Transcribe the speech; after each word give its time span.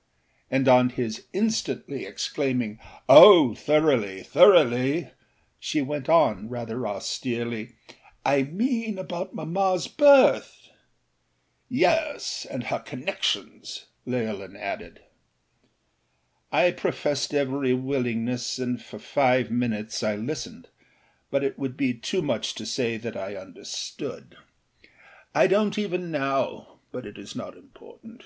â 0.00 0.02
and 0.52 0.66
on 0.66 0.88
his 0.88 1.26
instantly 1.34 2.06
exclaiming 2.06 2.80
âOh, 3.06 3.50
thoroughlyâthoroughly!â 3.52 5.12
she 5.58 5.82
went 5.82 6.08
on, 6.08 6.48
rather 6.48 6.86
austerely: 6.86 7.74
âI 8.24 8.50
mean 8.50 8.98
about 8.98 9.36
mammaâs 9.36 9.94
birth.â 9.94 11.76
âYes, 11.76 12.46
and 12.50 12.64
her 12.68 12.78
connections,â 12.78 14.10
Leolin 14.10 14.56
added. 14.56 15.02
I 16.50 16.70
professed 16.70 17.34
every 17.34 17.74
willingness, 17.74 18.58
and 18.58 18.82
for 18.82 18.98
five 18.98 19.50
minutes 19.50 20.02
I 20.02 20.14
listened, 20.16 20.68
but 21.30 21.44
it 21.44 21.58
would 21.58 21.76
be 21.76 21.92
too 21.92 22.22
much 22.22 22.54
to 22.54 22.64
say 22.64 22.96
that 22.96 23.18
I 23.18 23.36
understood. 23.36 24.38
I 25.34 25.46
donât 25.46 25.76
even 25.76 26.10
now, 26.10 26.80
but 26.90 27.04
it 27.04 27.18
is 27.18 27.36
not 27.36 27.54
important. 27.54 28.24